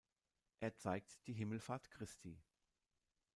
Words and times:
Er 0.61 0.75
zeigt 0.77 1.19
die 1.27 1.33
Himmelfahrt 1.33 1.91
Christi. 1.91 2.41